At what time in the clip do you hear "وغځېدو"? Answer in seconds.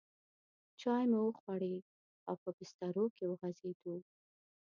3.27-3.95